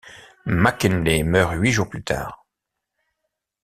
McKinley 0.47 1.21
meurt 1.21 1.53
huit 1.53 1.71
jours 1.73 1.87
plus 1.87 2.01
tard. 2.01 2.47